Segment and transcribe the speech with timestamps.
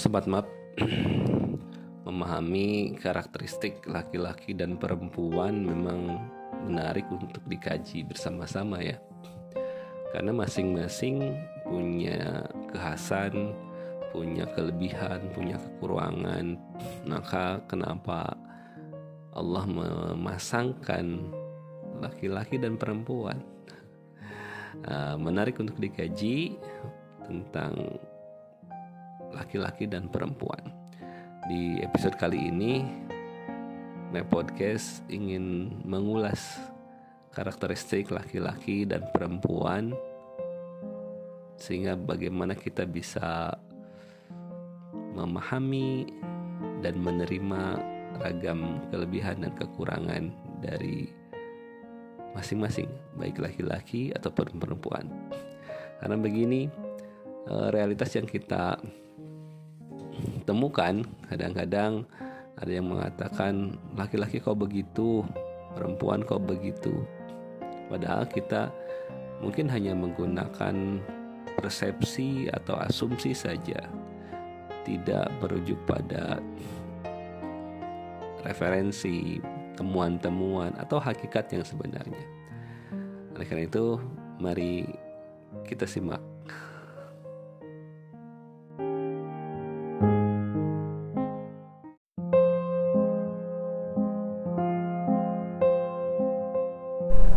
[0.00, 0.48] Sobat Map
[2.08, 6.16] Memahami karakteristik laki-laki dan perempuan memang
[6.64, 8.96] menarik untuk dikaji bersama-sama ya.
[10.08, 11.36] Karena masing-masing
[11.68, 13.52] punya kekhasan,
[14.08, 16.56] punya kelebihan, punya kekurangan.
[17.04, 18.32] Maka kenapa
[19.36, 21.28] Allah memasangkan
[22.00, 23.44] laki-laki dan perempuan?
[24.80, 26.56] Uh, Menarik untuk dikaji
[27.28, 28.00] tentang
[29.34, 30.60] laki-laki dan perempuan.
[31.48, 32.84] Di episode kali ini,
[34.10, 36.58] My Podcast ingin mengulas
[37.30, 39.94] karakteristik laki-laki dan perempuan
[41.60, 43.54] sehingga bagaimana kita bisa
[45.14, 46.08] memahami
[46.80, 47.62] dan menerima
[48.18, 51.06] ragam kelebihan dan kekurangan dari
[52.32, 55.06] masing-masing baik laki-laki ataupun perempuan.
[56.00, 56.89] Karena begini
[57.48, 58.76] realitas yang kita
[60.44, 61.04] temukan.
[61.30, 62.04] Kadang-kadang
[62.60, 65.24] ada yang mengatakan laki-laki kok begitu?
[65.72, 67.06] Perempuan kok begitu?
[67.88, 68.70] Padahal kita
[69.40, 71.00] mungkin hanya menggunakan
[71.56, 73.80] persepsi atau asumsi saja.
[74.84, 76.40] Tidak merujuk pada
[78.42, 79.38] referensi
[79.76, 82.24] temuan-temuan atau hakikat yang sebenarnya.
[83.36, 84.00] Oleh karena itu
[84.40, 84.84] mari
[85.68, 86.29] kita simak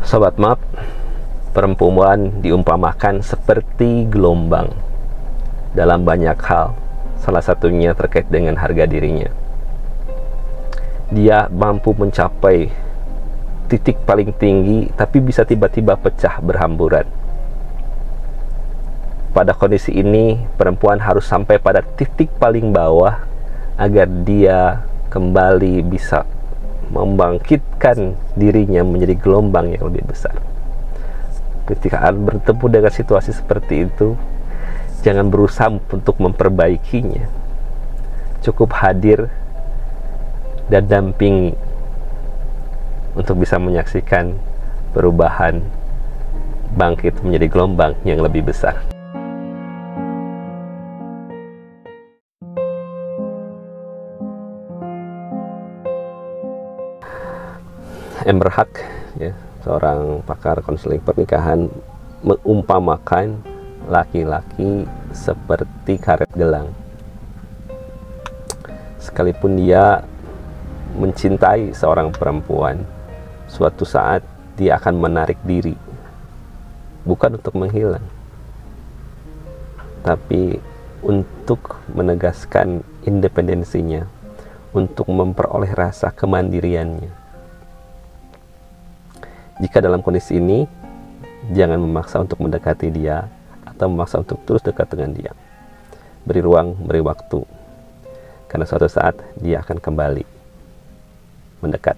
[0.03, 0.59] Sobat Map,
[1.55, 4.67] perempuan diumpamakan seperti gelombang
[5.71, 6.75] dalam banyak hal,
[7.23, 9.31] salah satunya terkait dengan harga dirinya.
[11.07, 12.67] Dia mampu mencapai
[13.71, 17.07] titik paling tinggi, tapi bisa tiba-tiba pecah berhamburan.
[19.31, 23.23] Pada kondisi ini, perempuan harus sampai pada titik paling bawah
[23.79, 26.27] agar dia kembali bisa
[26.91, 30.35] membangkitkan dirinya menjadi gelombang yang lebih besar.
[31.63, 34.19] Ketika bertemu dengan situasi seperti itu,
[35.03, 37.23] jangan berusaha untuk memperbaikinya.
[38.43, 39.31] Cukup hadir
[40.67, 41.55] dan dampingi
[43.15, 44.35] untuk bisa menyaksikan
[44.91, 45.63] perubahan
[46.73, 48.92] bangkit menjadi gelombang yang lebih besar.
[58.21, 58.85] Amber Hack
[59.17, 59.33] ya
[59.65, 61.65] seorang pakar konseling pernikahan
[62.21, 63.41] mengumpamakan
[63.89, 66.69] laki-laki seperti karet gelang.
[69.01, 70.05] Sekalipun dia
[70.93, 72.85] mencintai seorang perempuan
[73.49, 74.21] suatu saat
[74.53, 75.73] dia akan menarik diri
[77.01, 78.05] bukan untuk menghilang
[80.05, 80.61] tapi
[81.01, 84.05] untuk menegaskan independensinya
[84.71, 87.22] untuk memperoleh rasa kemandiriannya
[89.61, 90.65] jika dalam kondisi ini,
[91.53, 93.29] jangan memaksa untuk mendekati dia
[93.61, 95.31] atau memaksa untuk terus dekat dengan dia.
[96.25, 97.45] Beri ruang, beri waktu.
[98.49, 100.25] Karena suatu saat dia akan kembali
[101.61, 101.97] mendekat.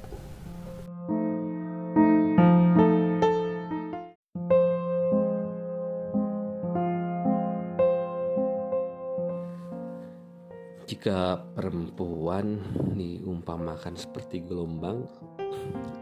[10.86, 12.60] Jika perempuan
[13.00, 15.08] diumpamakan seperti gelombang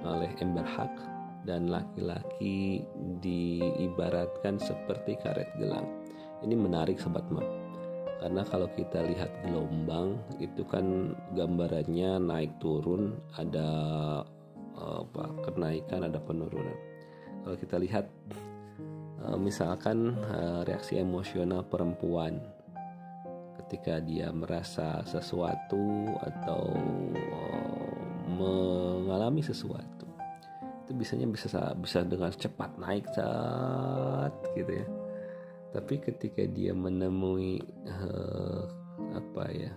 [0.02, 1.13] oleh Ember Haq
[1.44, 2.84] dan laki-laki
[3.20, 5.88] diibaratkan seperti karet gelang.
[6.44, 7.46] Ini menarik sobat map.
[8.24, 13.70] Karena kalau kita lihat gelombang itu kan gambarannya naik turun, ada
[14.80, 16.78] eh, apa kenaikan, ada penurunan.
[17.44, 18.08] Kalau kita lihat
[19.28, 22.40] eh, misalkan eh, reaksi emosional perempuan
[23.60, 26.72] ketika dia merasa sesuatu atau
[28.28, 29.93] mengalami sesuatu
[30.84, 34.88] itu biasanya bisa bisa dengan cepat naik saat gitu ya.
[35.74, 38.68] Tapi ketika dia menemui uh,
[39.16, 39.72] apa ya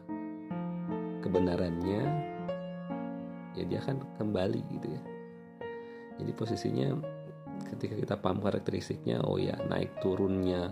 [1.23, 2.03] kebenarannya
[3.57, 5.03] ya dia akan kembali gitu ya.
[6.21, 6.89] Jadi posisinya
[7.71, 10.69] ketika kita paham karakteristiknya oh ya naik turunnya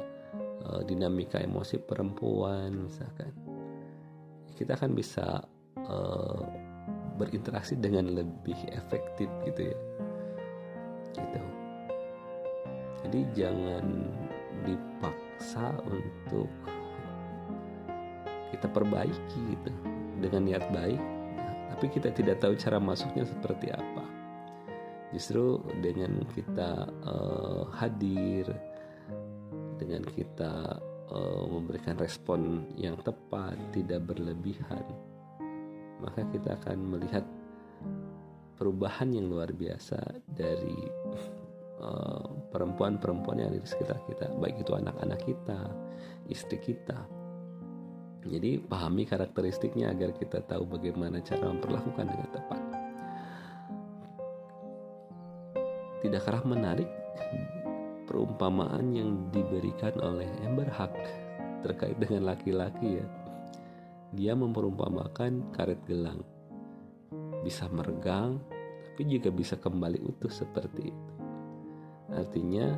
[0.67, 3.33] uh, dinamika emosi perempuan misalkan
[4.55, 5.43] kita akan bisa
[5.89, 6.41] uh,
[7.17, 9.79] berinteraksi dengan lebih efektif gitu ya
[11.15, 11.43] gitu.
[13.05, 13.85] Jadi jangan
[14.65, 16.49] dipaksa untuk
[18.55, 19.71] kita perbaiki gitu
[20.23, 21.03] dengan niat baik
[21.75, 24.07] tapi kita tidak tahu cara masuknya seperti apa.
[25.11, 28.47] Justru dengan kita uh, hadir
[29.75, 30.79] dengan kita
[31.11, 34.87] uh, memberikan respon yang tepat, tidak berlebihan,
[35.99, 37.27] maka kita akan melihat
[38.55, 39.99] perubahan yang luar biasa
[40.31, 40.79] dari
[41.83, 45.61] uh, perempuan-perempuan yang ada di sekitar kita, baik itu anak-anak kita,
[46.31, 46.99] istri kita.
[48.25, 52.63] Jadi pahami karakteristiknya agar kita tahu bagaimana cara memperlakukan dengan tepat.
[56.01, 56.89] Tidakkah menarik
[58.09, 60.93] perumpamaan yang diberikan oleh Amber Hak
[61.65, 63.07] terkait dengan laki-laki ya?
[64.15, 66.25] Dia memperumpamakan karet gelang
[67.45, 68.41] bisa meregang,
[68.89, 71.13] tapi juga bisa kembali utuh seperti itu.
[72.17, 72.73] Artinya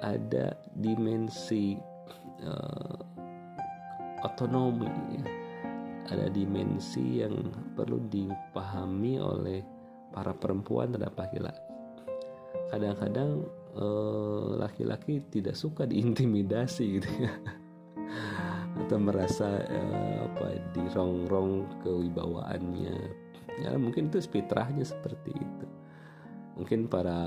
[0.00, 1.76] ada dimensi
[2.40, 2.98] uh,
[4.24, 4.88] otonomi,
[5.20, 5.24] ya.
[6.08, 7.36] ada dimensi yang
[7.76, 9.60] perlu dipahami oleh
[10.10, 11.64] para perempuan terhadap laki-laki.
[12.72, 13.44] Kadang-kadang
[13.76, 17.34] uh, laki-laki tidak suka diintimidasi gitu ya
[18.86, 22.96] atau merasa uh, apa dirongrong kewibawaannya
[23.58, 25.66] ya mungkin itu fitrahnya seperti itu.
[26.54, 27.18] Mungkin para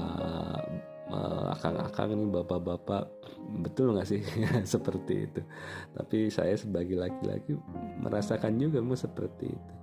[1.53, 3.09] akang-akang nih bapak-bapak
[3.61, 4.21] betul nggak sih?
[4.73, 5.41] Seperti itu.
[5.93, 7.57] Tapi saya sebagai laki-laki
[7.99, 9.73] merasakan juga mau seperti itu.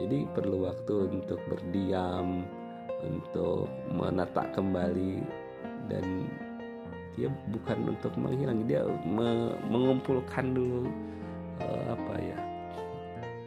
[0.00, 2.40] Jadi perlu waktu untuk berdiam
[3.04, 5.20] untuk menata kembali
[5.88, 6.04] dan
[7.16, 10.88] dia bukan untuk menghilang dia me mengumpulkan dulu
[11.60, 12.38] uh, apa ya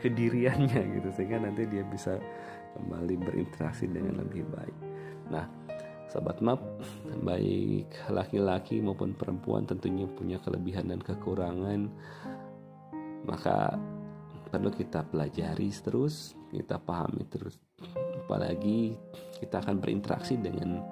[0.04, 2.20] kediriannya gitu sehingga nanti dia bisa
[2.76, 4.78] kembali berinteraksi dengan lebih baik.
[5.32, 5.46] Nah,
[6.12, 6.60] sahabat map
[7.24, 11.88] baik laki-laki maupun perempuan tentunya punya kelebihan dan kekurangan.
[13.24, 13.80] Maka
[14.52, 17.56] perlu kita pelajari terus, kita pahami terus.
[18.28, 18.94] Apalagi
[19.40, 20.84] kita akan berinteraksi dengan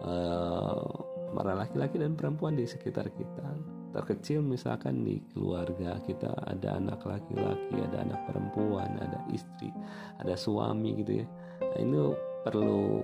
[0.00, 0.88] uh,
[1.36, 7.80] para laki-laki dan perempuan di sekitar kita terkecil misalkan di keluarga kita ada anak laki-laki,
[7.80, 9.72] ada anak perempuan, ada istri,
[10.20, 11.26] ada suami gitu ya.
[11.64, 11.96] Nah, ini
[12.44, 13.00] perlu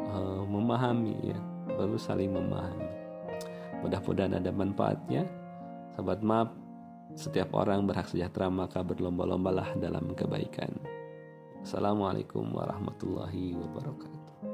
[0.00, 1.38] uh, memahami ya,
[1.76, 2.88] perlu saling memahami.
[3.84, 5.28] Mudah-mudahan ada manfaatnya.
[5.92, 6.50] Sahabat maaf,
[7.12, 10.72] setiap orang berhak sejahtera maka berlomba-lombalah dalam kebaikan.
[11.60, 14.53] Assalamualaikum warahmatullahi wabarakatuh.